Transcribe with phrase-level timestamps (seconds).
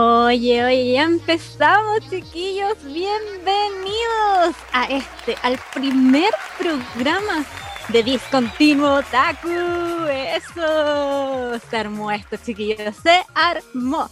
[0.00, 2.76] Oye, oye, ya empezamos, chiquillos.
[2.84, 7.44] Bienvenidos a este, al primer programa
[7.88, 9.48] de Discontinuo Otaku.
[10.08, 11.58] Eso.
[11.68, 12.94] Se armó esto, chiquillos.
[13.02, 14.08] Se armó.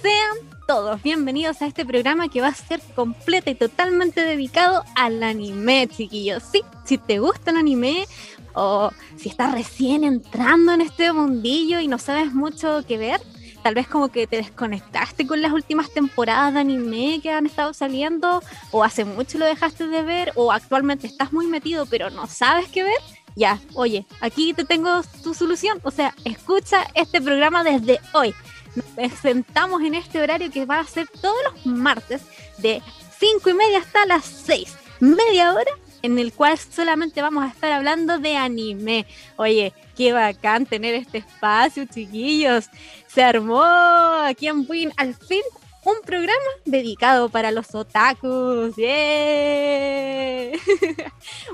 [0.00, 5.22] Sean todos bienvenidos a este programa que va a ser completo y totalmente dedicado al
[5.22, 6.44] anime, chiquillos.
[6.50, 8.06] Sí, si te gusta el anime
[8.54, 13.20] o si estás recién entrando en este mundillo y no sabes mucho qué ver,
[13.64, 17.72] tal vez como que te desconectaste con las últimas temporadas de anime que han estado
[17.72, 22.26] saliendo, o hace mucho lo dejaste de ver, o actualmente estás muy metido pero no
[22.26, 23.00] sabes qué ver,
[23.34, 28.34] ya, oye, aquí te tengo tu solución, o sea, escucha este programa desde hoy.
[28.76, 32.20] Nos presentamos en este horario que va a ser todos los martes
[32.58, 32.82] de
[33.18, 35.72] 5 y media hasta las 6, media hora
[36.04, 39.06] en el cual solamente vamos a estar hablando de anime.
[39.36, 42.68] Oye, qué bacán tener este espacio, chiquillos.
[43.06, 45.40] Se armó aquí en Win al fin
[45.82, 48.76] un programa dedicado para los otakus.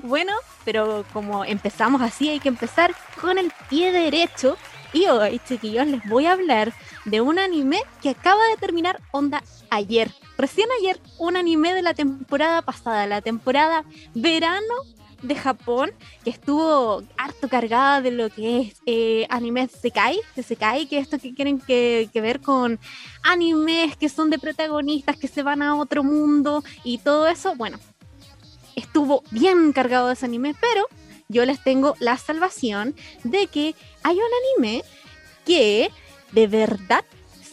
[0.02, 0.32] bueno,
[0.64, 4.56] pero como empezamos así, hay que empezar con el pie derecho.
[4.92, 6.72] Y hoy, chiquillos, les voy a hablar
[7.04, 10.10] de un anime que acaba de terminar onda ayer.
[10.40, 14.74] Recién ayer, un anime de la temporada pasada, la temporada verano
[15.20, 15.92] de Japón,
[16.24, 21.18] que estuvo harto cargada de lo que es eh, anime Sekai, de Sekai, que esto
[21.18, 22.80] que quieren que, que, ver con
[23.22, 27.78] animes que son de protagonistas que se van a otro mundo y todo eso, bueno,
[28.76, 30.86] estuvo bien cargado de ese anime, pero
[31.28, 34.84] yo les tengo la salvación de que hay un anime
[35.44, 35.90] que
[36.32, 37.04] de verdad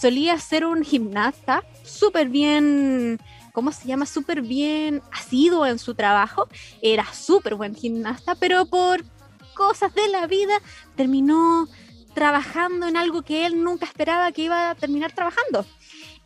[0.00, 3.20] solía ser un gimnasta súper bien,
[3.52, 4.06] ¿cómo se llama?
[4.06, 6.48] Súper bien asiduo en su trabajo.
[6.80, 9.04] Era súper buen gimnasta, pero por
[9.54, 10.54] cosas de la vida
[10.96, 11.68] terminó
[12.14, 15.66] trabajando en algo que él nunca esperaba que iba a terminar trabajando.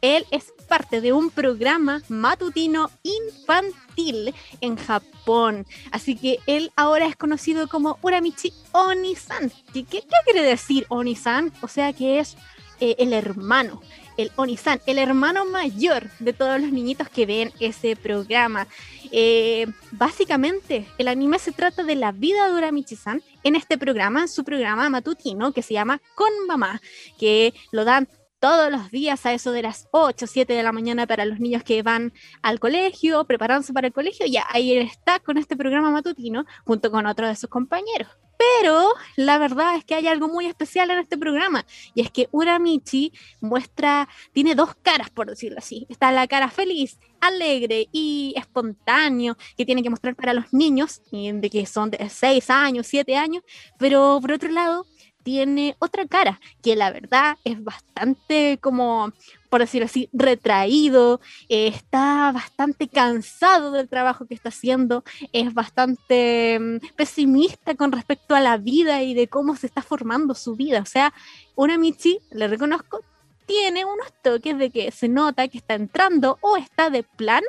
[0.00, 5.67] Él es parte de un programa matutino infantil en Japón.
[5.91, 9.50] Así que él ahora es conocido como Uramichi Onisan.
[9.73, 11.53] ¿Qué, qué quiere decir Onisan?
[11.62, 12.37] O sea que es
[12.81, 13.81] eh, el hermano,
[14.17, 18.67] el Onisan, el hermano mayor de todos los niñitos que ven ese programa.
[19.11, 24.44] Eh, básicamente, el anime se trata de la vida de Uramichi-san en este programa, su
[24.44, 26.81] programa matutino que se llama Con Mamá,
[27.19, 28.09] que lo dan
[28.44, 31.41] todos los días a eso de las 8 o 7 de la mañana para los
[31.41, 32.12] niños que van
[32.43, 36.91] al colegio, preparándose para el colegio, ya ahí él está con este programa matutino junto
[36.91, 38.09] con otro de sus compañeros.
[38.39, 41.65] Pero la verdad es que hay algo muy especial en este programa
[41.95, 45.87] y es que Uramichi muestra, tiene dos caras, por decirlo así.
[45.89, 51.51] Está la cara feliz, alegre y espontáneo que tiene que mostrar para los niños, de
[51.51, 53.43] que son de 6 años, 7 años,
[53.79, 54.87] pero por otro lado
[55.25, 59.12] tiene otra cara, que la verdad es bastante como,
[59.49, 66.94] por decirlo así, retraído, está bastante cansado del trabajo que está haciendo, es bastante mm,
[66.94, 70.81] pesimista con respecto a la vida y de cómo se está formando su vida.
[70.81, 71.12] O sea,
[71.56, 73.00] una Michi, le reconozco,
[73.47, 77.47] tiene unos toques de que se nota que está entrando o está de plano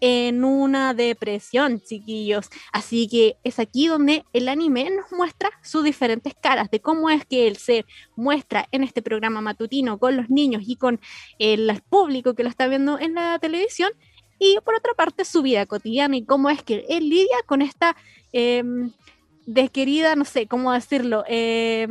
[0.00, 2.48] en una depresión, chiquillos.
[2.72, 7.24] Así que es aquí donde el anime nos muestra sus diferentes caras, de cómo es
[7.26, 7.84] que él se
[8.16, 11.00] muestra en este programa matutino con los niños y con
[11.38, 13.92] el público que lo está viendo en la televisión.
[14.38, 17.94] Y por otra parte, su vida cotidiana y cómo es que él lidia con esta
[18.32, 18.90] em,
[19.46, 21.88] desquerida, no sé cómo decirlo, eh,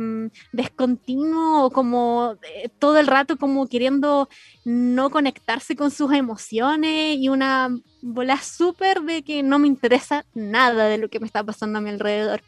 [0.52, 2.36] descontinuo, como
[2.78, 4.28] todo el rato como queriendo
[4.64, 7.70] no conectarse con sus emociones y una
[8.02, 11.82] bola súper de que no me interesa nada de lo que me está pasando a
[11.82, 12.42] mi alrededor.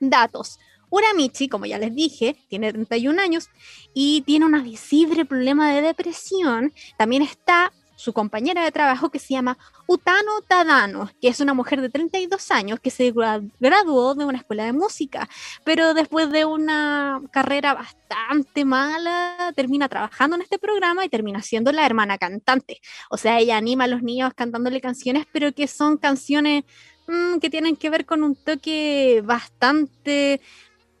[0.00, 0.58] Datos.
[0.90, 3.48] Uramichi, como ya les dije, tiene 31 años
[3.94, 6.72] y tiene un visible problema de depresión.
[6.98, 9.56] También está su compañera de trabajo que se llama
[9.86, 13.12] Utano Tadano, que es una mujer de 32 años que se
[13.60, 15.28] graduó de una escuela de música,
[15.64, 21.70] pero después de una carrera bastante mala, termina trabajando en este programa y termina siendo
[21.70, 22.80] la hermana cantante.
[23.08, 26.64] O sea, ella anima a los niños cantándole canciones, pero que son canciones
[27.06, 30.40] mm, que tienen que ver con un toque bastante,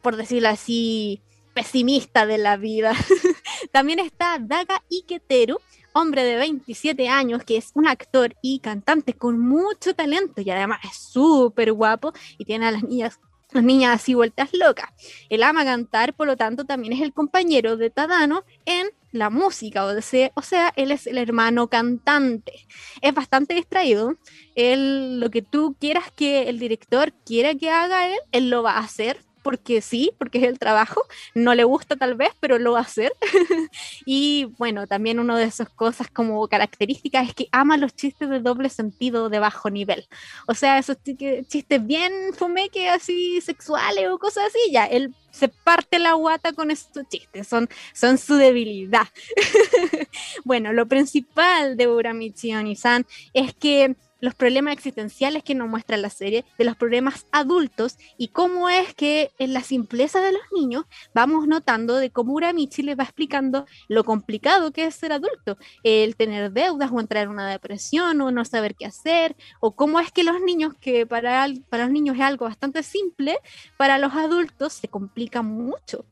[0.02, 1.20] por decirlo así,
[1.52, 2.94] pesimista de la vida.
[3.72, 5.58] También está Daga Iketeru,
[5.92, 10.80] hombre de 27 años que es un actor y cantante con mucho talento y además
[10.84, 13.18] es súper guapo y tiene a las niñas
[13.52, 14.90] las niñas así vueltas locas.
[15.28, 19.84] Él ama cantar, por lo tanto también es el compañero de Tadano en la música,
[19.84, 22.66] o sea, o sea, él es el hermano cantante.
[23.02, 24.16] Es bastante distraído.
[24.54, 28.72] Él, lo que tú quieras que el director quiera que haga él, él lo va
[28.72, 31.02] a hacer porque sí, porque es el trabajo,
[31.34, 33.12] no le gusta tal vez, pero lo va a hacer.
[34.06, 38.40] y bueno, también una de esas cosas como características es que ama los chistes de
[38.40, 40.06] doble sentido de bajo nivel.
[40.46, 45.98] O sea, esos chistes bien fumeque así sexuales o cosas así, ya, él se parte
[45.98, 49.08] la guata con estos chistes, son, son su debilidad.
[50.44, 56.08] bueno, lo principal de Uramichi Onisan es que los problemas existenciales que nos muestra la
[56.08, 60.84] serie, de los problemas adultos y cómo es que en la simpleza de los niños
[61.12, 66.14] vamos notando de cómo Uramichi les va explicando lo complicado que es ser adulto, el
[66.14, 70.12] tener deudas o entrar en una depresión o no saber qué hacer, o cómo es
[70.12, 73.38] que los niños, que para, para los niños es algo bastante simple,
[73.76, 76.06] para los adultos se complica mucho.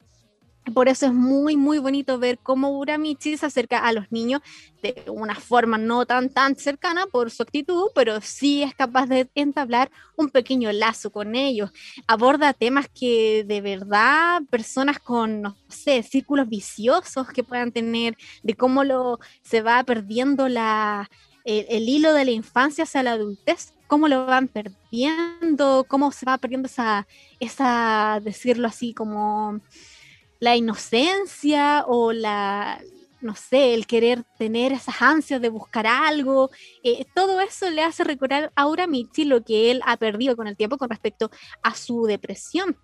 [0.75, 4.41] Por eso es muy, muy bonito ver cómo Uramichi se acerca a los niños
[4.83, 9.29] de una forma no tan, tan cercana por su actitud, pero sí es capaz de
[9.35, 11.71] entablar un pequeño lazo con ellos.
[12.07, 18.55] Aborda temas que de verdad personas con, no sé, círculos viciosos que puedan tener, de
[18.55, 21.09] cómo lo, se va perdiendo la,
[21.45, 26.39] el, hilo de la infancia hacia la adultez, cómo lo van perdiendo, cómo se va
[26.39, 27.07] perdiendo esa,
[27.41, 29.61] esa decirlo así, como
[30.41, 32.83] la inocencia o la,
[33.21, 36.51] no sé, el querer tener esas ansias de buscar algo,
[36.83, 40.57] eh, todo eso le hace recordar a Uramichi lo que él ha perdido con el
[40.57, 41.31] tiempo con respecto
[41.63, 42.77] a su depresión.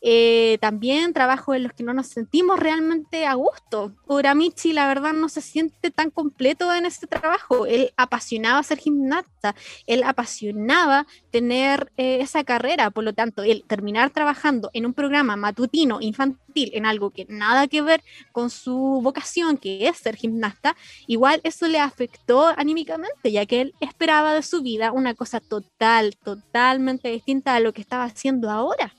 [0.00, 3.92] Eh, también trabajo en los que no nos sentimos realmente a gusto.
[4.06, 7.66] Uramichi, la verdad, no se siente tan completo en este trabajo.
[7.66, 9.54] Él apasionaba ser gimnasta,
[9.86, 15.36] él apasionaba tener eh, esa carrera, por lo tanto, él terminar trabajando en un programa
[15.36, 20.76] matutino infantil, en algo que nada que ver con su vocación, que es ser gimnasta,
[21.06, 26.16] igual eso le afectó anímicamente, ya que él esperaba de su vida una cosa total,
[26.16, 28.94] totalmente distinta a lo que estaba haciendo ahora.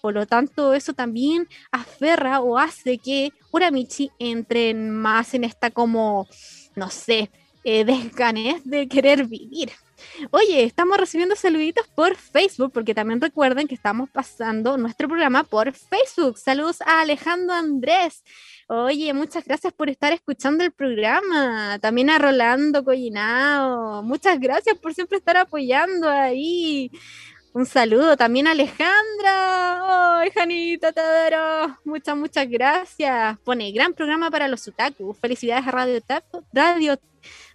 [0.00, 6.26] Por lo tanto, eso también aferra o hace que Uramichi entre más en esta como,
[6.74, 7.30] no sé,
[7.64, 9.70] eh, desganez de querer vivir.
[10.30, 15.72] Oye, estamos recibiendo saluditos por Facebook, porque también recuerden que estamos pasando nuestro programa por
[15.72, 16.38] Facebook.
[16.38, 18.22] Saludos a Alejandro Andrés.
[18.68, 21.78] Oye, muchas gracias por estar escuchando el programa.
[21.80, 24.02] También a Rolando Collinao.
[24.02, 26.90] Muchas gracias por siempre estar apoyando ahí.
[27.54, 30.20] Un saludo también a Alejandra.
[30.20, 31.78] ¡Ay, Janita Tadero!
[31.84, 33.38] Muchas, muchas gracias.
[33.40, 35.12] Pone gran programa para los Utaku.
[35.12, 36.96] Felicidades a Radio Taco, Radio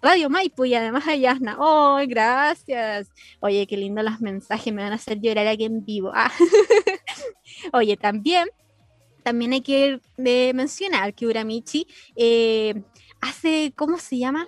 [0.02, 1.56] Radio Maipo y además a Yasna.
[1.58, 3.10] ¡Oh, gracias!
[3.40, 6.12] Oye, qué lindo los mensajes, me van a hacer llorar aquí en vivo.
[6.14, 6.32] Ah.
[7.72, 8.48] Oye, también,
[9.22, 11.86] también hay que eh, mencionar que Uramichi
[12.16, 12.82] eh,
[13.20, 14.46] hace, ¿cómo se llama?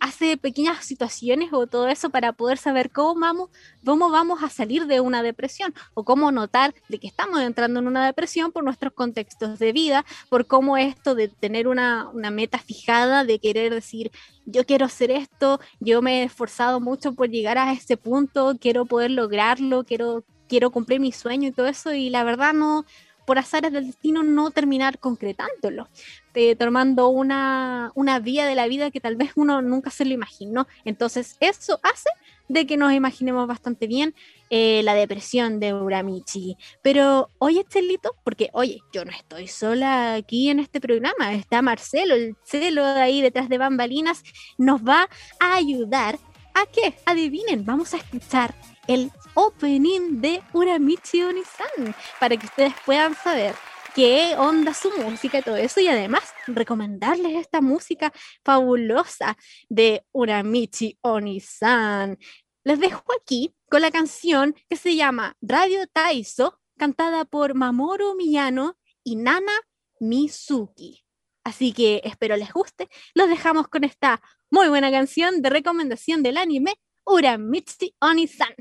[0.00, 3.50] Hace pequeñas situaciones o todo eso para poder saber cómo vamos,
[3.84, 7.86] cómo vamos a salir de una depresión o cómo notar de que estamos entrando en
[7.86, 12.58] una depresión por nuestros contextos de vida, por cómo esto de tener una, una meta
[12.58, 14.10] fijada, de querer decir,
[14.46, 18.86] yo quiero hacer esto, yo me he esforzado mucho por llegar a ese punto, quiero
[18.86, 22.84] poder lograrlo, quiero, quiero cumplir mi sueño y todo eso, y la verdad no,
[23.28, 25.90] por azares del destino no terminar concretándolo,
[26.32, 30.14] eh, tomando una, una vía de la vida que tal vez uno nunca se lo
[30.14, 30.66] imaginó.
[30.86, 32.08] Entonces eso hace
[32.48, 34.14] de que nos imaginemos bastante bien
[34.48, 36.56] eh, la depresión de Uramichi.
[36.80, 42.14] Pero oye, Estelito, porque oye, yo no estoy sola aquí en este programa, está Marcelo,
[42.14, 44.22] el celo ahí detrás de bambalinas,
[44.56, 45.06] nos va
[45.38, 46.18] a ayudar
[46.54, 48.54] a que, adivinen, vamos a escuchar
[48.86, 53.54] el opening de Uramichi Onisan para que ustedes puedan saber
[53.94, 58.12] qué onda su música y todo eso y además recomendarles esta música
[58.44, 59.36] fabulosa
[59.68, 62.18] de Uramichi Onisan.
[62.64, 68.76] Les dejo aquí con la canción que se llama Radio Taiso, cantada por Mamoru Miyano
[69.02, 69.52] y Nana
[70.00, 71.04] Mizuki.
[71.44, 72.88] Así que espero les guste.
[73.14, 74.20] Los dejamos con esta
[74.50, 78.54] muy buena canción de recomendación del anime Uramichi Onisan.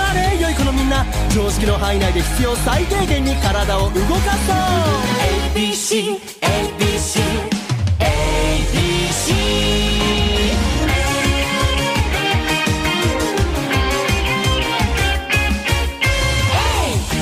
[0.00, 1.04] まれ良い子のみんな。
[1.34, 3.94] 常識の範囲内で必要最低限に体を動か
[4.46, 4.56] そう。
[5.54, 7.20] ABC ABC
[8.00, 9.32] ABC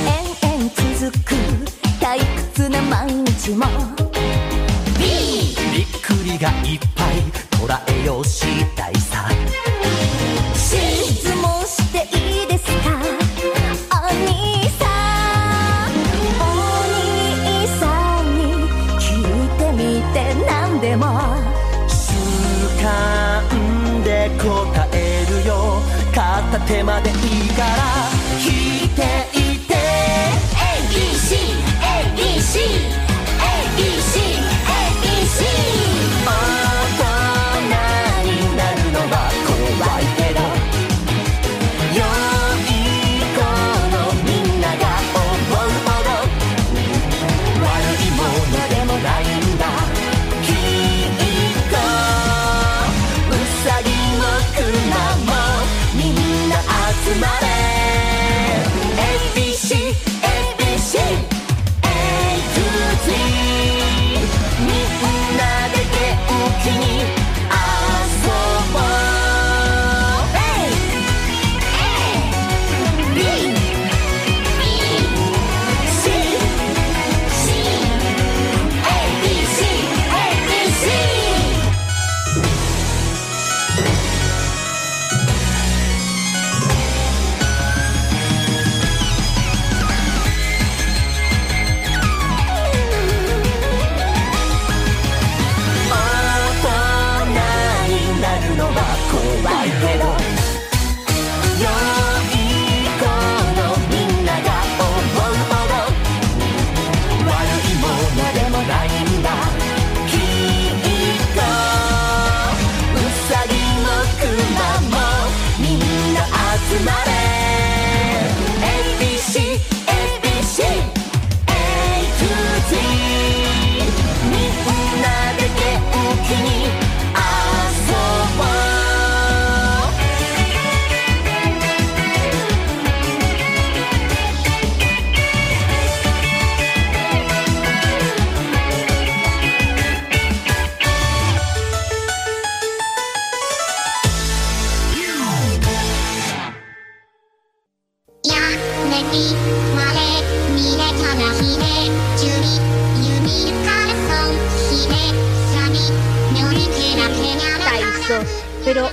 [0.05, 0.69] 延々
[0.99, 1.35] 続く
[1.99, 2.19] 退
[2.53, 3.65] 屈な毎日も。
[4.97, 5.01] B
[5.75, 7.39] びっくりがいっぱい。
[7.59, 8.45] 捉えようし
[8.75, 9.29] たいさ
[26.19, 27.15] 片手までいい
[27.51, 28.09] から
[28.45, 29.38] 引いてい。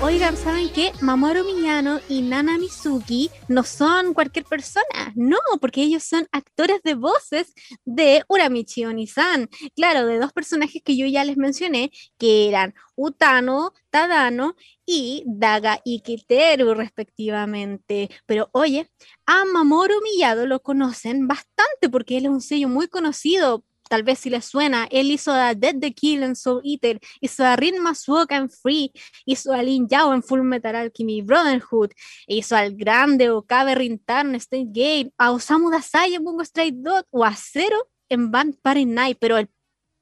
[0.06, 0.92] Oigan, ¿saben qué?
[1.00, 6.94] Mamoru Miyano y Nana Mizuki no son cualquier persona, no, porque ellos son actores de
[6.94, 7.52] voces
[7.84, 9.48] de Uramichi Onisan.
[9.75, 14.54] Claro, de dos personajes que yo ya les mencioné, que eran Utano, Tadano
[14.86, 18.08] y Daga Ikiteru, respectivamente.
[18.26, 18.88] Pero oye,
[19.26, 24.19] a Mamoru Miyado lo conocen bastante porque él es un sello muy conocido tal vez
[24.19, 27.81] si les suena, él hizo a Dead the Kill en Soul Eater, hizo a Rin
[27.81, 28.93] Masuoka en Free,
[29.25, 31.90] hizo a Lin Yao en Full Metal Alchemy Brotherhood,
[32.26, 37.07] hizo al grande Okabe Rintarn en State Gate, a Osamu Dazai en Bungo Stray Dot
[37.11, 39.49] o a Zero en Band Party Night, pero el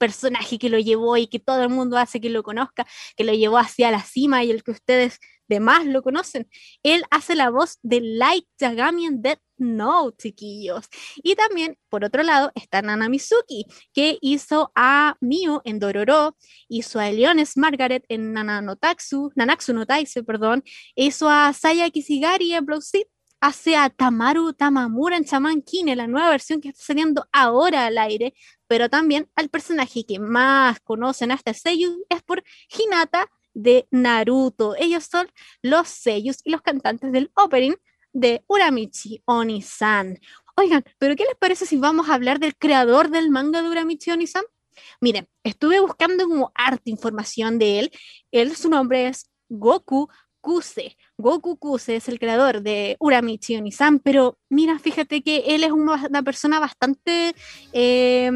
[0.05, 3.33] personaje que lo llevó y que todo el mundo hace que lo conozca, que lo
[3.33, 5.19] llevó hacia la cima y el que ustedes
[5.49, 6.47] demás lo conocen.
[6.83, 10.89] Él hace la voz de Light Yagami en Death Note, chiquillos.
[11.17, 16.37] Y también, por otro lado, está Nana Mizuki, que hizo a Mio en Dororo,
[16.69, 20.65] hizo a Leones Margaret en Nananotaxu, Nanatsu no Taise, perdón,
[20.97, 23.07] hizo a Saya Kishigari en Blood Seed,
[23.45, 27.99] hace a Tamaru Tamamura en Shaman King, la nueva versión que está saliendo ahora al
[27.99, 28.33] aire,
[28.67, 34.75] pero también al personaje que más conocen hasta este sello es por Hinata de Naruto.
[34.79, 35.29] Ellos son
[35.61, 37.75] los sellos y los cantantes del opening
[38.15, 40.19] de Uramichi Onisan.
[40.57, 44.11] Oigan, pero ¿qué les parece si vamos a hablar del creador del manga de Uramichi
[44.11, 44.45] Onisan?
[45.03, 47.93] Miren, estuve buscando como arte información de él.
[48.31, 50.09] Él, su nombre es Goku
[50.45, 50.97] Kuse.
[51.17, 56.23] Goku Kuse es el creador de Uramichi Onisan, pero mira, fíjate que él es una,
[56.23, 57.35] persona bastante
[57.73, 58.31] eh,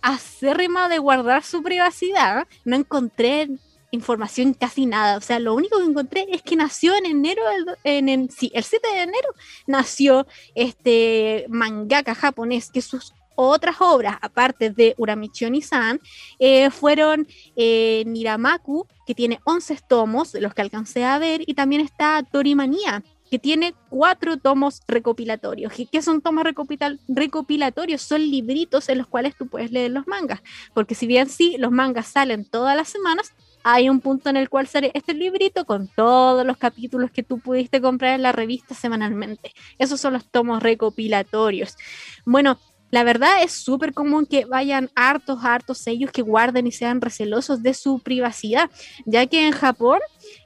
[0.00, 2.48] acérrima de guardar su privacidad.
[2.64, 3.48] No encontré
[3.90, 5.18] información casi nada.
[5.18, 7.42] O sea, lo único que encontré es que nació en enero,
[7.84, 9.28] sí, el 7 de enero
[9.66, 16.00] nació este mangaka japonés que sus otras obras, aparte de Uramichi Onisan,
[16.40, 21.80] eh, fueron eh, Niramaku, que tiene 11 tomos, los que alcancé a ver, y también
[21.80, 25.78] está Torimanía, que tiene cuatro tomos recopilatorios.
[25.78, 28.02] ¿Y qué son tomos recopilatorios?
[28.02, 30.40] Son libritos en los cuales tú puedes leer los mangas.
[30.74, 34.48] Porque si bien sí, los mangas salen todas las semanas, hay un punto en el
[34.48, 38.74] cual sale este librito con todos los capítulos que tú pudiste comprar en la revista
[38.74, 39.52] semanalmente.
[39.78, 41.76] Esos son los tomos recopilatorios.
[42.24, 42.58] Bueno,
[42.90, 47.62] la verdad es súper común que vayan hartos, hartos sellos que guarden y sean recelosos
[47.62, 48.70] de su privacidad,
[49.04, 50.00] ya que en Japón,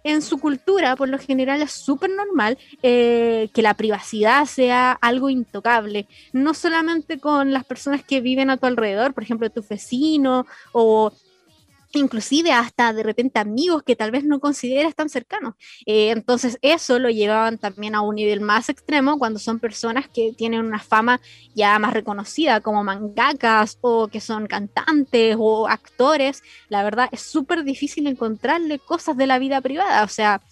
[0.04, 5.30] en su cultura, por lo general es súper normal eh, que la privacidad sea algo
[5.30, 10.46] intocable, no solamente con las personas que viven a tu alrededor, por ejemplo, tu vecino
[10.72, 11.12] o
[11.98, 15.54] inclusive hasta de repente amigos que tal vez no consideras tan cercanos.
[15.86, 20.32] Eh, entonces eso lo llevaban también a un nivel más extremo cuando son personas que
[20.36, 21.20] tienen una fama
[21.54, 26.42] ya más reconocida como mangakas o que son cantantes o actores.
[26.68, 30.04] La verdad es súper difícil encontrarle cosas de la vida privada.
[30.04, 30.42] O sea,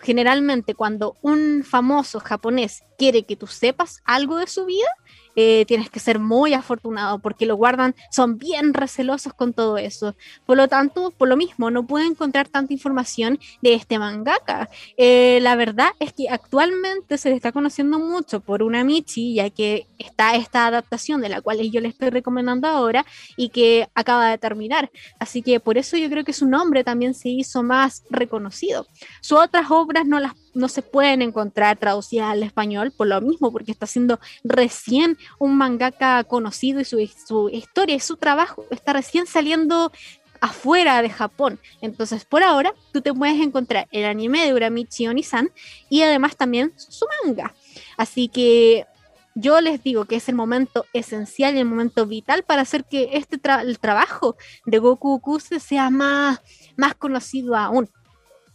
[0.00, 4.88] generalmente cuando un famoso japonés quiere que tú sepas algo de su vida,
[5.36, 10.14] eh, tienes que ser muy afortunado porque lo guardan, son bien recelosos con todo eso.
[10.46, 14.68] Por lo tanto, por lo mismo, no pueden encontrar tanta información de este mangaka.
[14.96, 19.50] Eh, la verdad es que actualmente se le está conociendo mucho por una Michi, ya
[19.50, 23.04] que está esta adaptación de la cual yo le estoy recomendando ahora
[23.36, 24.90] y que acaba de terminar.
[25.18, 28.86] Así que por eso yo creo que su nombre también se hizo más reconocido.
[29.20, 33.52] Sus otras obras no las no se pueden encontrar traducidas al español por lo mismo,
[33.52, 38.92] porque está siendo recién un mangaka conocido y su, su historia y su trabajo está
[38.92, 39.92] recién saliendo
[40.40, 41.60] afuera de Japón.
[41.80, 45.50] Entonces, por ahora, tú te puedes encontrar el anime de Uramichi Onisan
[45.88, 47.54] y además también su manga.
[47.96, 48.86] Así que
[49.34, 53.10] yo les digo que es el momento esencial y el momento vital para hacer que
[53.12, 54.36] este el trabajo
[54.66, 56.40] de Goku Kuse sea más,
[56.76, 57.88] más conocido aún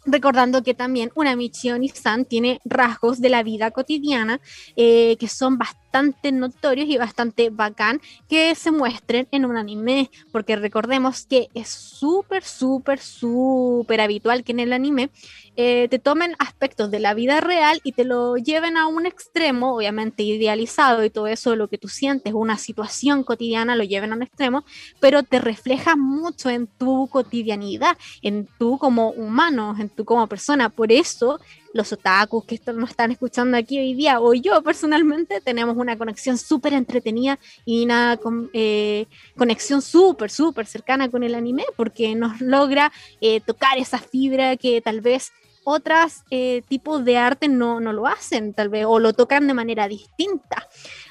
[0.05, 4.39] recordando que también una Michion San tiene rasgos de la vida cotidiana
[4.75, 5.84] eh, que son bastante
[6.33, 12.43] notorios y bastante bacán que se muestren en un anime, porque recordemos que es súper,
[12.43, 15.09] súper, súper habitual que en el anime
[15.57, 19.75] eh, te tomen aspectos de la vida real y te lo lleven a un extremo,
[19.75, 24.15] obviamente idealizado y todo eso, lo que tú sientes, una situación cotidiana, lo lleven a
[24.15, 24.65] un extremo,
[24.99, 30.69] pero te refleja mucho en tu cotidianidad, en tú como humano, en tú como persona.
[30.69, 31.39] Por eso
[31.75, 35.97] los otakus que esto nos están escuchando aquí hoy día, o yo personalmente, tenemos una
[35.97, 42.15] conexión súper entretenida y una con, eh, conexión súper, súper cercana con el anime, porque
[42.15, 45.33] nos logra eh, tocar esa fibra que tal vez
[45.65, 49.53] otros eh, tipos de arte no, no lo hacen, tal vez, o lo tocan de
[49.53, 50.65] manera distinta.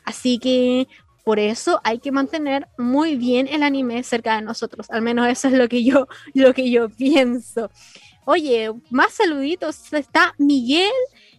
[0.04, 0.88] Así que
[1.24, 4.90] por eso hay que mantener muy bien el anime cerca de nosotros.
[4.90, 7.70] Al menos eso es lo que yo, lo que yo pienso.
[8.26, 9.92] Oye, más saluditos.
[9.92, 10.90] Está Miguel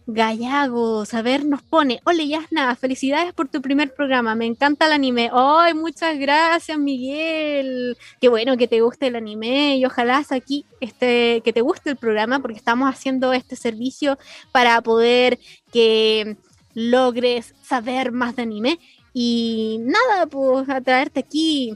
[0.06, 1.14] Gallagos.
[1.14, 2.00] A ver, nos pone.
[2.04, 2.76] Hola, Yasna.
[2.76, 4.36] Felicidades por tu primer programa.
[4.36, 5.30] Me encanta el anime.
[5.32, 7.96] ¡Ay, muchas gracias, Miguel!
[8.20, 11.96] Qué bueno que te guste el anime y ojalá aquí este, que te guste el
[11.96, 14.16] programa porque estamos haciendo este servicio
[14.52, 15.40] para poder
[15.72, 16.36] que
[16.74, 18.78] logres saber más de anime.
[19.12, 21.74] Y nada, pues a traerte aquí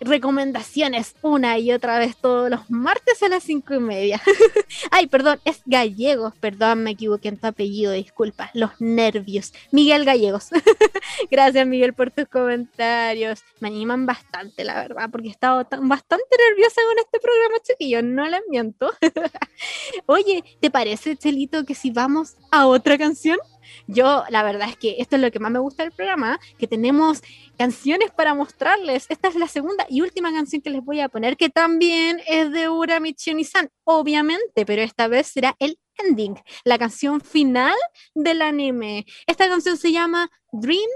[0.00, 4.20] recomendaciones una y otra vez todos los martes a las cinco y media.
[4.90, 9.52] Ay, perdón, es Gallegos, perdón, me equivoqué en tu apellido, disculpa, los nervios.
[9.72, 10.48] Miguel Gallegos.
[11.30, 13.42] Gracias, Miguel, por tus comentarios.
[13.60, 18.04] Me animan bastante, la verdad, porque he estado tan- bastante nerviosa con este programa, chiquillos,
[18.04, 18.92] no les miento.
[20.06, 23.38] Oye, ¿te parece, Chelito, que si vamos a otra canción?
[23.86, 26.66] Yo, la verdad es que esto es lo que más me gusta del programa, que
[26.66, 27.22] tenemos
[27.56, 29.06] canciones para mostrarles.
[29.08, 32.52] Esta es la segunda y última canción que les voy a poner, que también es
[32.52, 37.74] de Ura Michio-san, obviamente, pero esta vez será el ending, la canción final
[38.14, 39.06] del anime.
[39.26, 40.90] Esta canción se llama Dream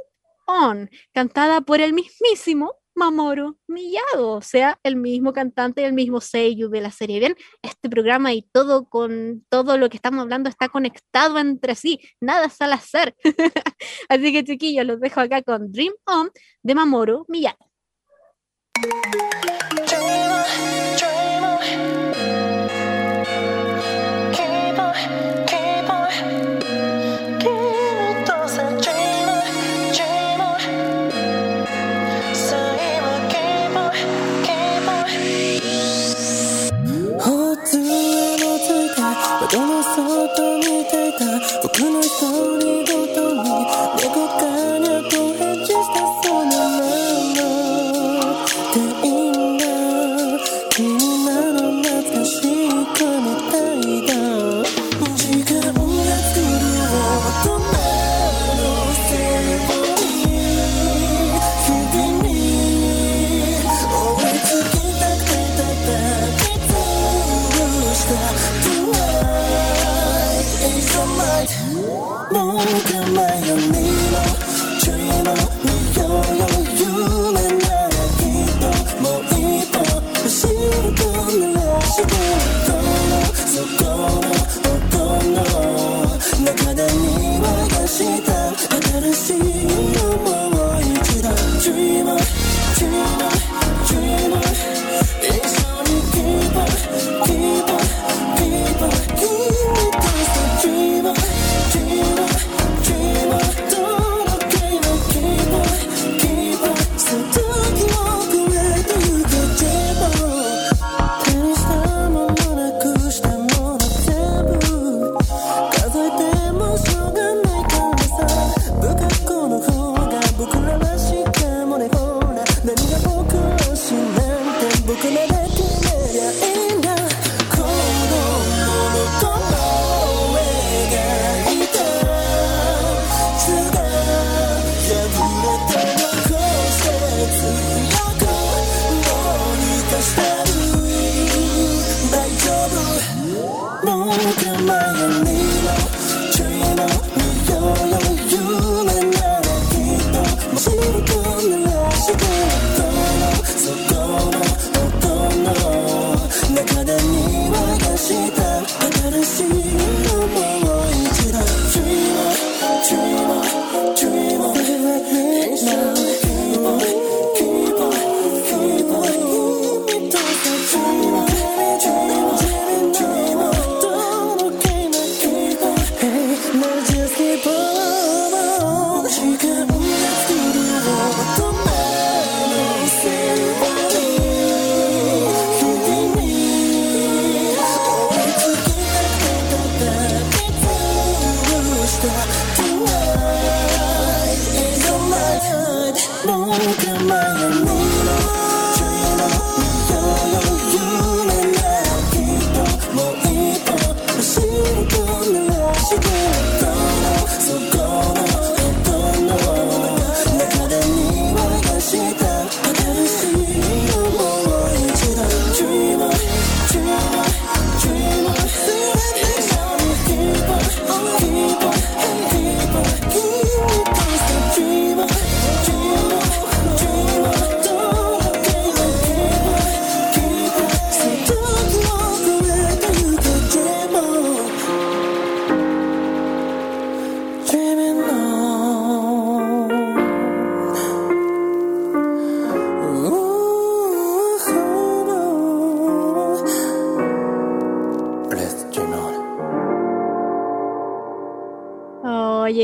[0.46, 6.20] On, cantada por el mismísimo Mamoru Miyado, o sea, el mismo cantante y el mismo
[6.20, 7.18] seiyuu de la serie.
[7.18, 12.00] Bien, este programa y todo con todo lo que estamos hablando está conectado entre sí,
[12.20, 13.16] nada es al hacer.
[14.08, 16.30] Así que chiquillos, los dejo acá con Dream On
[16.62, 17.58] de Mamoru Miyado.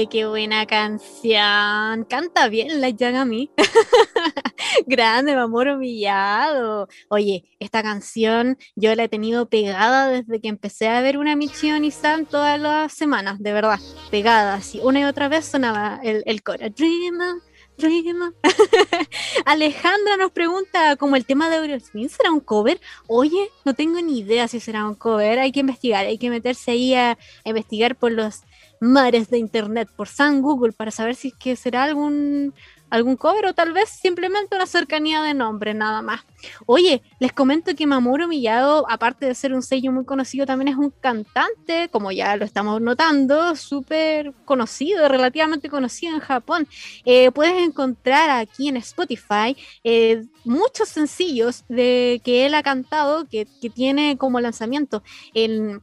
[0.09, 2.05] Qué buena canción.
[2.09, 3.51] Canta bien la Yagami.
[4.87, 6.88] Grande, Mamoru Humillado.
[7.09, 11.79] Oye, esta canción yo la he tenido pegada desde que empecé a ver una Michio
[11.79, 13.79] Nissan todas las semanas, de verdad,
[14.11, 14.81] pegada, así.
[14.83, 16.68] Una y otra vez sonaba el, el coro.
[16.71, 17.37] Dreamer,
[17.77, 18.33] dreamer.
[19.44, 22.81] Alejandra nos pregunta, como el tema de Aerosmith será un cover.
[23.07, 25.38] Oye, no tengo ni idea si será un cover.
[25.38, 28.42] Hay que investigar, hay que meterse ahí a investigar por los
[28.81, 32.55] mares de internet, por San Google, para saber si es que será algún
[32.91, 36.21] algún cover o tal vez simplemente una cercanía de nombre, nada más.
[36.67, 40.77] Oye, les comento que Mamoru Miyado, aparte de ser un sello muy conocido, también es
[40.77, 46.69] un cantante, como ya lo estamos notando, súper conocido, relativamente conocido en Japón.
[47.05, 53.47] Eh, puedes encontrar aquí en Spotify eh, muchos sencillos de que él ha cantado, que,
[53.61, 55.03] que tiene como lanzamiento
[55.35, 55.83] en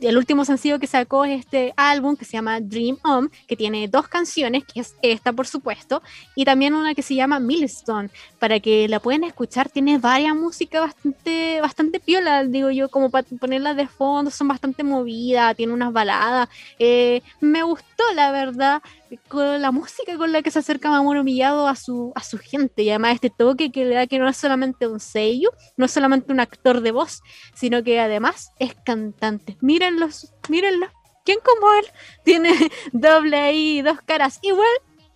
[0.00, 3.88] el último sencillo que sacó es este álbum que se llama Dream On, que tiene
[3.88, 6.02] dos canciones, que es esta por supuesto,
[6.34, 10.82] y también una que se llama Millstone, para que la puedan escuchar, tiene varias músicas
[10.82, 15.92] bastante, bastante piola, digo yo, como para ponerlas de fondo, son bastante movidas, tiene unas
[15.92, 18.82] baladas, eh, me gustó la verdad,
[19.28, 22.82] con la música con la que se acerca Mamoru Miyado a su, a su gente
[22.82, 25.92] y además este toque que le da que no es solamente un sello, no es
[25.92, 27.22] solamente un actor de voz,
[27.54, 29.56] sino que además es cantante.
[29.60, 30.88] Mírenlos, mírenlo.
[31.24, 31.86] ¿Quién como él
[32.24, 32.50] tiene
[32.92, 34.38] doble ahí, dos caras?
[34.42, 34.68] Igual,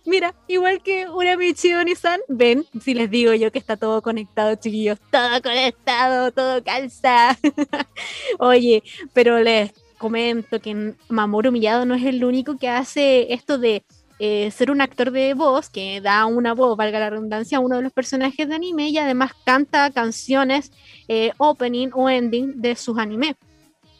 [0.05, 2.19] mira, igual que Uramichi Onisan.
[2.27, 7.37] Ven, si les digo yo que está todo conectado, chiquillos, todo conectado, todo calza.
[8.39, 8.83] Oye,
[9.13, 13.83] pero les comento que Mamoru Miyado no es el único que hace esto de
[14.17, 17.75] eh, ser un actor de voz, que da una voz, valga la redundancia, a uno
[17.75, 20.71] de los personajes de anime y además canta canciones
[21.07, 23.35] eh, opening o ending de sus animes.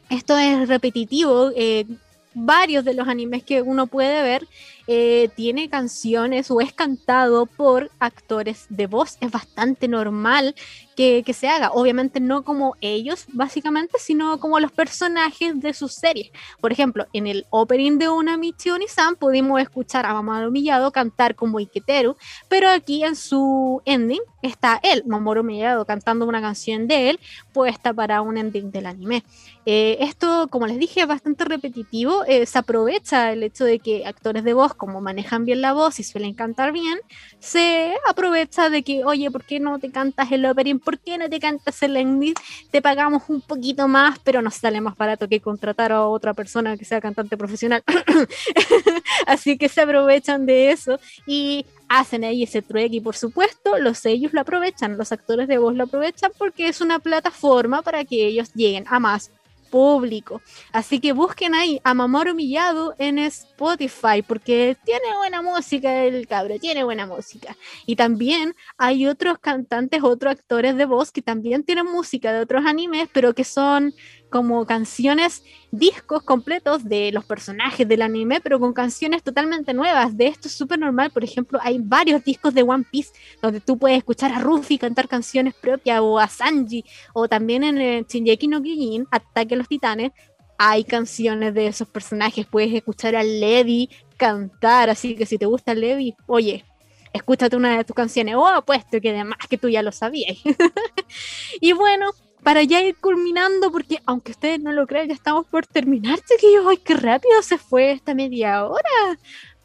[0.09, 1.51] Esto es repetitivo.
[1.55, 1.85] eh,
[2.33, 4.47] varios de los animes que uno puede ver
[4.91, 9.17] eh, tiene canciones o es cantado por actores de voz.
[9.21, 10.55] Es bastante normal
[10.95, 11.71] que, se haga.
[11.71, 16.31] Obviamente no como ellos, básicamente, sino como los personajes de sus series.
[16.59, 21.59] Por ejemplo, en el opening de una Michioni-san pudimos escuchar a Mamoru Miyado cantar como
[21.59, 22.17] Iketeru,
[22.49, 27.19] pero aquí en su ending está él, Mamoru Miyado, cantando una canción de él,
[27.53, 29.23] puesta para un ending del anime.
[29.65, 32.25] Eh, esto, como les dije, es bastante repetitivo.
[32.25, 35.99] Eh, se aprovecha el hecho de que actores de voz, como manejan bien la voz
[35.99, 36.97] y suelen cantar bien,
[37.37, 40.79] se aprovecha de que, oye, ¿por qué no te cantas el opening?
[40.79, 42.33] ¿Por qué no te cantas el ending?
[42.71, 46.75] Te pagamos un poquito más, pero nos sale más barato que contratar a otra persona
[46.77, 47.83] que sea cantante profesional.
[49.27, 53.97] Así que se aprovechan de eso y hacen ahí ese trueque y por supuesto los
[53.97, 58.27] sellos lo aprovechan, los actores de voz lo aprovechan porque es una plataforma para que
[58.27, 59.31] ellos lleguen a más
[59.69, 60.41] público.
[60.71, 66.59] Así que busquen ahí a Mamoru Miyado en Spotify porque tiene buena música el cabro,
[66.59, 67.55] tiene buena música.
[67.85, 72.65] Y también hay otros cantantes, otros actores de voz que también tienen música de otros
[72.65, 73.93] animes, pero que son
[74.29, 80.15] como canciones, discos completos de los personajes del anime, pero con canciones totalmente nuevas.
[80.15, 81.11] De esto es súper normal.
[81.11, 83.11] Por ejemplo, hay varios discos de One Piece
[83.41, 87.77] donde tú puedes escuchar a Ruffy cantar canciones propias o a Sanji, o también en
[87.79, 90.11] el Shinjeki no Kyojin, Ataque a los Titanes,
[90.57, 92.45] hay canciones de esos personajes.
[92.45, 96.65] Puedes escuchar a Levi cantar, así que si te gusta Levi, oye,
[97.13, 98.35] escúchate una de tus canciones.
[98.35, 100.37] Oh, apuesto que además que tú ya lo sabías.
[101.61, 102.11] y bueno,
[102.43, 106.65] para ya ir culminando, porque aunque ustedes no lo crean, ya estamos por terminar, chiquillos.
[106.67, 109.19] ¡Ay, qué rápido se fue esta media hora!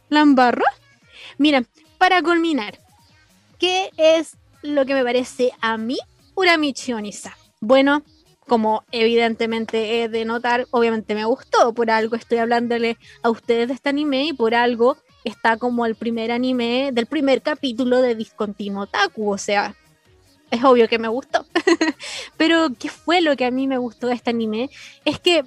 [0.08, 0.64] ¿La embarró?
[1.38, 1.64] Mira,
[1.98, 2.78] para culminar,
[3.58, 5.98] ¿qué es lo que me parece a mí
[6.34, 7.36] Uramichi Onisa?
[7.60, 8.02] Bueno,
[8.46, 13.74] como evidentemente he de notar, obviamente me gustó, por algo estoy hablándole a ustedes de
[13.74, 18.86] este anime y por algo está como el primer anime del primer capítulo de Discontinuo
[18.86, 19.74] Taku, o sea,
[20.50, 21.46] es obvio que me gustó.
[22.36, 24.70] Pero, ¿qué fue lo que a mí me gustó de este anime?
[25.04, 25.44] Es que,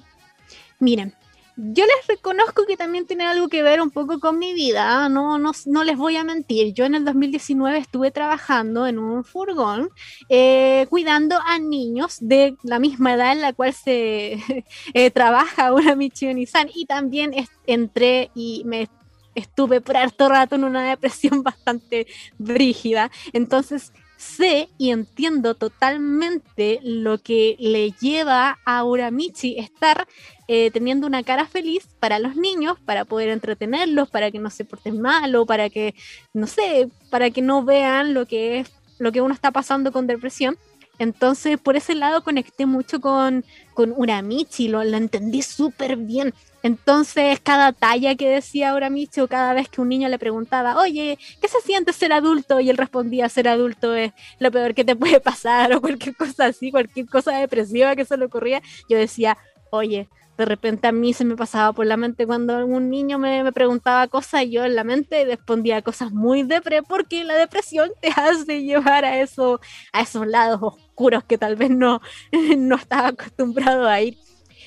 [0.78, 1.14] miren,
[1.60, 5.38] yo les reconozco que también tiene algo que ver un poco con mi vida, no,
[5.38, 6.72] no, no les voy a mentir.
[6.72, 9.90] Yo en el 2019 estuve trabajando en un furgón
[10.28, 14.38] eh, cuidando a niños de la misma edad en la cual se
[14.94, 17.34] eh, trabaja una Michioni-san y también
[17.66, 18.88] entré y me
[19.34, 22.06] estuve por harto rato en una depresión bastante
[22.38, 23.10] brígida.
[23.32, 30.06] Entonces, sé y entiendo totalmente lo que le lleva a Uramichi estar
[30.48, 34.64] eh, teniendo una cara feliz para los niños, para poder entretenerlos, para que no se
[34.64, 35.94] porten mal o para que,
[36.34, 40.08] no sé, para que no vean lo que es lo que uno está pasando con
[40.08, 40.58] depresión.
[40.98, 46.34] Entonces, por ese lado conecté mucho con, con Uramichi, lo, lo entendí súper bien.
[46.62, 51.18] Entonces, cada talla que decía Uramichi o cada vez que un niño le preguntaba, oye,
[51.40, 52.58] ¿qué se siente ser adulto?
[52.60, 56.46] Y él respondía, ser adulto es lo peor que te puede pasar o cualquier cosa
[56.46, 59.38] así, cualquier cosa depresiva que se le ocurría, yo decía,
[59.70, 63.42] oye, de repente a mí se me pasaba por la mente cuando algún niño me,
[63.42, 68.08] me preguntaba cosas yo en la mente respondía cosas muy depre porque la depresión te
[68.16, 69.60] hace llevar a eso
[69.92, 70.87] a esos lados oscuros
[71.26, 72.00] que tal vez no,
[72.56, 74.18] no estaba acostumbrado a ir.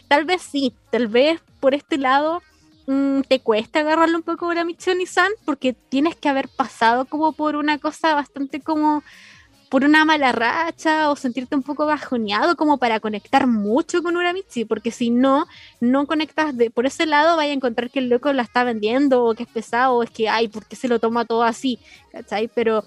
[0.07, 2.41] Tal vez sí, tal vez por este lado
[2.87, 7.05] mm, te cuesta agarrarlo un poco a Michon y San porque tienes que haber pasado
[7.05, 9.03] como por una cosa bastante como
[9.69, 14.65] por una mala racha o sentirte un poco bajoneado como para conectar mucho con Uramichi,
[14.65, 15.45] porque si no,
[15.79, 19.23] no conectas de, por ese lado, vaya a encontrar que el loco la está vendiendo
[19.23, 21.79] o que es pesado o es que, ay, ¿por qué se lo toma todo así?
[22.11, 22.49] ¿Cachai?
[22.53, 22.83] Pero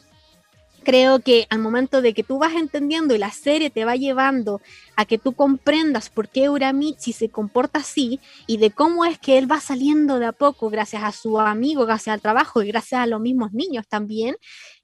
[0.85, 4.61] creo que al momento de que tú vas entendiendo y la serie te va llevando
[4.97, 9.39] a que tú comprendas por qué Uramichi se comporta así y de cómo es que
[9.39, 13.01] él va saliendo de a poco gracias a su amigo, gracias al trabajo y gracias
[13.01, 14.37] a los mismos niños también,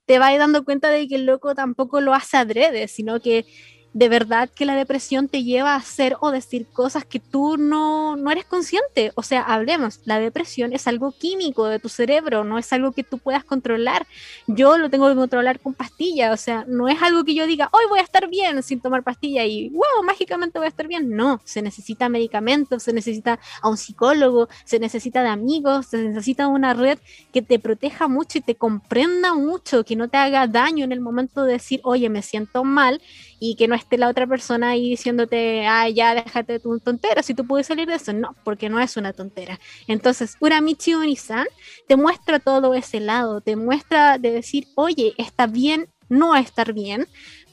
[0.05, 3.45] te vas dando cuenta de que el loco tampoco lo hace adrede, sino que
[3.93, 8.15] de verdad que la depresión te lleva a hacer o decir cosas que tú no,
[8.15, 9.11] no eres consciente.
[9.15, 13.03] O sea, hablemos, la depresión es algo químico de tu cerebro, no es algo que
[13.03, 14.07] tú puedas controlar.
[14.47, 17.69] Yo lo tengo que controlar con pastillas, o sea, no es algo que yo diga,
[17.73, 21.09] hoy voy a estar bien sin tomar pastilla y, wow, mágicamente voy a estar bien.
[21.09, 26.47] No, se necesita medicamentos, se necesita a un psicólogo, se necesita de amigos, se necesita
[26.47, 26.97] una red
[27.33, 31.01] que te proteja mucho y te comprenda mucho, que no te haga daño en el
[31.01, 33.01] momento de decir, oye, me siento mal
[33.39, 37.33] y que no esté la otra persona ahí diciéndote, ah, ya déjate tu tontera, si
[37.33, 38.13] tú puedes salir de eso.
[38.13, 39.59] No, porque no es una tontera.
[39.87, 41.47] Entonces, Uramichi Onisan
[41.87, 47.07] te muestra todo ese lado, te muestra de decir, oye, está bien no estar bien,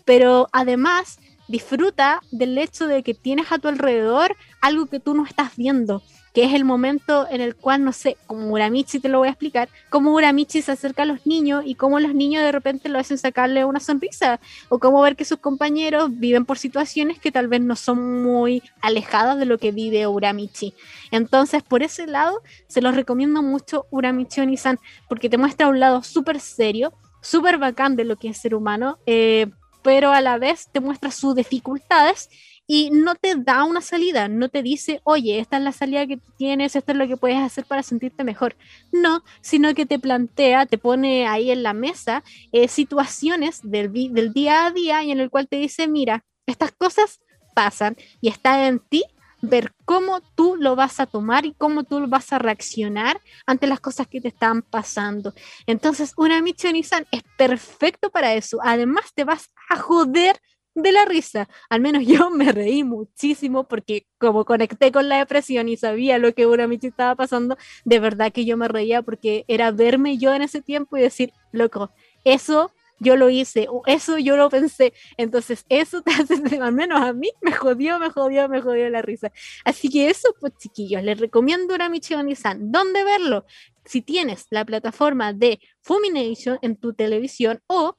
[0.04, 5.24] pero además disfruta del hecho de que tienes a tu alrededor algo que tú no
[5.24, 9.18] estás viendo que es el momento en el cual, no sé, como Uramichi te lo
[9.18, 12.52] voy a explicar, cómo Uramichi se acerca a los niños y cómo los niños de
[12.52, 17.18] repente lo hacen sacarle una sonrisa, o cómo ver que sus compañeros viven por situaciones
[17.18, 20.74] que tal vez no son muy alejadas de lo que vive Uramichi.
[21.10, 26.02] Entonces, por ese lado, se los recomiendo mucho Uramichi Onisan, porque te muestra un lado
[26.02, 29.48] súper serio, súper bacán de lo que es ser humano, eh,
[29.82, 32.28] pero a la vez te muestra sus dificultades
[32.70, 36.18] y no te da una salida, no te dice, oye, esta es la salida que
[36.36, 38.56] tienes, esto es lo que puedes hacer para sentirte mejor.
[38.92, 43.90] No, sino que te plantea, te pone ahí en la mesa eh, situaciones del,
[44.34, 47.20] día a día y en el cual te dice, mira, estas cosas
[47.54, 49.02] pasan y está en ti
[49.40, 53.80] ver cómo tú lo vas a tomar y cómo tú vas a reaccionar ante las
[53.80, 55.32] cosas que te están pasando.
[55.66, 58.58] Entonces, una Michonizan es perfecto para eso.
[58.62, 60.38] Además, te vas a joder
[60.82, 61.48] de la risa.
[61.68, 66.34] Al menos yo me reí muchísimo porque como conecté con la depresión y sabía lo
[66.34, 70.42] que Uramichi estaba pasando, de verdad que yo me reía porque era verme yo en
[70.42, 71.90] ese tiempo y decir, loco,
[72.24, 74.92] eso yo lo hice, o eso yo lo pensé.
[75.16, 79.02] Entonces, eso te hace, al menos a mí, me jodió, me jodió, me jodió la
[79.02, 79.32] risa.
[79.64, 82.72] Así que eso, pues chiquillos, les recomiendo Uramichi Onisan.
[82.72, 83.46] ¿Dónde verlo?
[83.84, 87.96] Si tienes la plataforma de Fumination en tu televisión o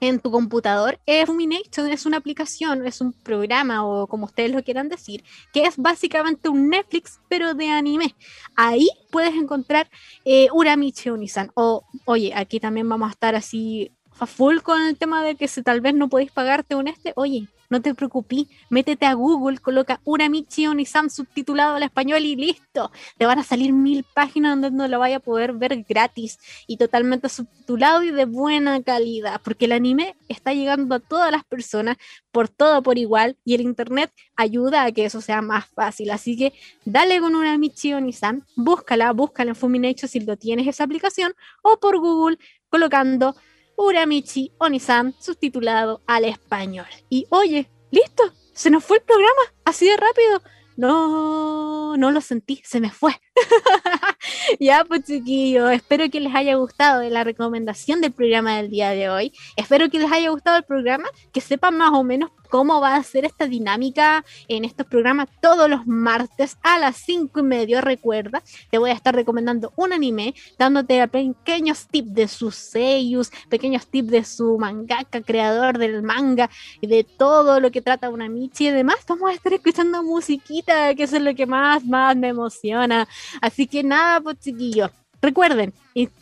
[0.00, 4.88] en tu computador, Fumination es una aplicación, es un programa o como ustedes lo quieran
[4.88, 8.14] decir, que es básicamente un Netflix pero de anime.
[8.56, 9.88] Ahí puedes encontrar
[10.24, 11.50] eh, Uramichi Onisan.
[11.54, 15.48] O, oye, aquí también vamos a estar así a full con el tema de que
[15.48, 19.58] si tal vez no podéis pagarte un este, oye, no te preocupes, métete a Google,
[19.58, 22.90] coloca Uramichi Onisan subtitulado al español y listo.
[23.16, 26.76] Te van a salir mil páginas donde no lo vaya a poder ver gratis y
[26.76, 31.96] totalmente subtitulado y de buena calidad, porque el anime está llegando a todas las personas
[32.32, 36.10] por todo por igual y el internet ayuda a que eso sea más fácil.
[36.10, 36.52] Así que
[36.84, 41.98] dale con Uramichi Onisan, búscala, búscala en Fumination si lo tienes esa aplicación o por
[41.98, 43.36] Google colocando
[43.80, 46.86] Uramichi Onisan subtitulado al español.
[47.08, 50.42] Y oye, listo, se nos fue el programa, así de rápido.
[50.76, 53.12] No, no lo sentí, se me fue.
[54.60, 59.08] ya, pues chiquillos, espero que les haya gustado la recomendación del programa del día de
[59.08, 59.32] hoy.
[59.56, 63.02] Espero que les haya gustado el programa, que sepan más o menos cómo va a
[63.02, 67.80] ser esta dinámica en estos programas todos los martes a las cinco y media.
[67.80, 73.86] Recuerda, te voy a estar recomendando un anime, dándote pequeños tips de sus seiyus, pequeños
[73.86, 76.50] tips de su mangaka, creador del manga
[76.80, 80.94] y de todo lo que trata una Michi y además vamos a estar escuchando musiquita,
[80.94, 83.06] que eso es lo que más, más me emociona.
[83.40, 84.90] Así que nada, pues chiquillos.
[85.22, 85.74] Recuerden,